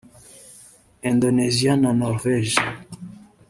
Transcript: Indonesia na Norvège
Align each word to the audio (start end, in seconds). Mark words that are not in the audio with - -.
Indonesia 1.11 1.73
na 1.77 1.93
Norvège 1.93 2.55